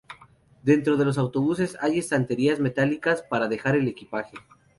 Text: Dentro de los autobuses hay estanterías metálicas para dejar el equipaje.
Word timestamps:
Dentro 0.63 0.97
de 0.97 1.05
los 1.05 1.19
autobuses 1.19 1.77
hay 1.79 1.99
estanterías 1.99 2.59
metálicas 2.59 3.21
para 3.21 3.47
dejar 3.47 3.75
el 3.75 3.87
equipaje. 3.87 4.35